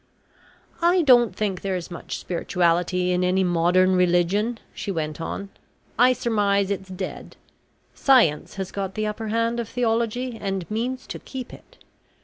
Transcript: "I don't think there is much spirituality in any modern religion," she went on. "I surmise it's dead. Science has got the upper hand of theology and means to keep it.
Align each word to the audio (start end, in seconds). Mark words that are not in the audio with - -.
"I 0.81 1.03
don't 1.03 1.35
think 1.35 1.61
there 1.61 1.75
is 1.75 1.91
much 1.91 2.17
spirituality 2.17 3.11
in 3.11 3.23
any 3.23 3.43
modern 3.43 3.95
religion," 3.95 4.57
she 4.73 4.89
went 4.89 5.21
on. 5.21 5.49
"I 5.99 6.11
surmise 6.11 6.71
it's 6.71 6.89
dead. 6.89 7.35
Science 7.93 8.55
has 8.55 8.71
got 8.71 8.95
the 8.95 9.05
upper 9.05 9.27
hand 9.27 9.59
of 9.59 9.69
theology 9.69 10.39
and 10.41 10.65
means 10.71 11.05
to 11.05 11.19
keep 11.19 11.53
it. 11.53 11.77